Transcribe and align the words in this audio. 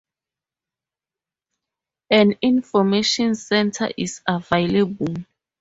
An 2.09 2.33
information 2.41 3.35
centre 3.35 3.89
is 3.95 4.21
available. 4.27 5.13